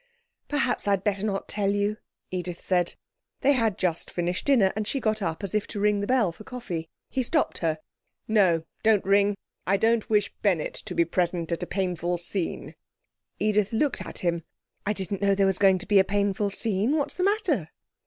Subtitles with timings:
[0.47, 1.97] 'Perhaps I'd better not tell you,'
[2.31, 2.95] Edith said.
[3.41, 6.31] They had just finished dinner, and she got up as if to ring the bell
[6.31, 6.89] for coffee.
[7.07, 7.77] He stopped her.
[8.27, 8.63] 'No!
[8.81, 9.37] Don't ring;
[9.67, 12.73] I don't wish Bennett to be present at a painful scene.'
[13.37, 14.41] Edith looked at him.
[14.87, 16.97] 'I didn't know there was going to be a painful scene.
[16.97, 17.69] What's the matter?'